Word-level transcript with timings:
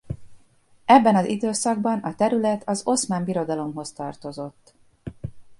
Ebben 0.85 1.15
az 1.15 1.25
időszakban 1.25 1.99
a 1.99 2.15
terület 2.15 2.67
az 2.69 2.81
Oszmán 2.85 3.23
Birodalomhoz 3.23 3.91
tartozott. 3.91 4.73